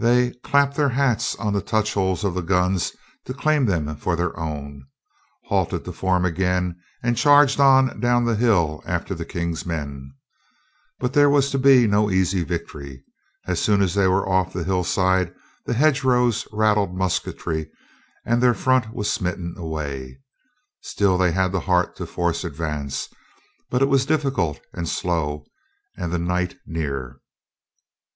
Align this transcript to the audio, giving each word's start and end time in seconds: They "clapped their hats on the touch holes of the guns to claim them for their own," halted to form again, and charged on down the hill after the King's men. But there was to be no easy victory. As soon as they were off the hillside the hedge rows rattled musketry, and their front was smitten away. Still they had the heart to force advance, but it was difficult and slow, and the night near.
They 0.00 0.32
"clapped 0.42 0.74
their 0.76 0.88
hats 0.88 1.36
on 1.36 1.52
the 1.52 1.62
touch 1.62 1.94
holes 1.94 2.24
of 2.24 2.34
the 2.34 2.40
guns 2.40 2.90
to 3.26 3.32
claim 3.32 3.66
them 3.66 3.94
for 3.96 4.16
their 4.16 4.36
own," 4.36 4.88
halted 5.44 5.84
to 5.84 5.92
form 5.92 6.24
again, 6.24 6.80
and 7.00 7.16
charged 7.16 7.60
on 7.60 8.00
down 8.00 8.24
the 8.24 8.34
hill 8.34 8.82
after 8.84 9.14
the 9.14 9.24
King's 9.24 9.64
men. 9.64 10.12
But 10.98 11.12
there 11.12 11.30
was 11.30 11.48
to 11.52 11.60
be 11.60 11.86
no 11.86 12.10
easy 12.10 12.42
victory. 12.42 13.04
As 13.46 13.62
soon 13.62 13.82
as 13.82 13.94
they 13.94 14.08
were 14.08 14.28
off 14.28 14.52
the 14.52 14.64
hillside 14.64 15.32
the 15.64 15.74
hedge 15.74 16.02
rows 16.02 16.48
rattled 16.50 16.96
musketry, 16.96 17.70
and 18.24 18.42
their 18.42 18.52
front 18.52 18.92
was 18.92 19.08
smitten 19.08 19.54
away. 19.56 20.18
Still 20.80 21.16
they 21.16 21.30
had 21.30 21.52
the 21.52 21.60
heart 21.60 21.94
to 21.98 22.06
force 22.06 22.42
advance, 22.42 23.08
but 23.70 23.80
it 23.80 23.88
was 23.88 24.06
difficult 24.06 24.58
and 24.72 24.88
slow, 24.88 25.44
and 25.96 26.10
the 26.10 26.18
night 26.18 26.56
near. 26.66 27.18